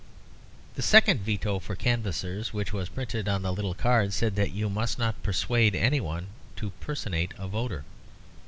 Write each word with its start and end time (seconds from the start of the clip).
The 0.73 0.81
second 0.81 1.19
veto 1.19 1.59
for 1.59 1.75
canvassers 1.75 2.51
which 2.53 2.73
was 2.73 2.89
printed 2.89 3.29
on 3.29 3.43
the 3.43 3.53
little 3.53 3.75
card 3.75 4.13
said 4.13 4.35
that 4.35 4.49
you 4.51 4.67
must 4.67 4.97
not 4.97 5.21
persuade 5.21 5.75
any 5.75 5.99
one 6.01 6.29
to 6.55 6.71
personate 6.81 7.35
a 7.37 7.47
voter. 7.47 7.83